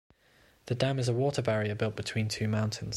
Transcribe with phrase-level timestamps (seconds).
[0.65, 2.89] The Dam is a water barrier built between two mountains.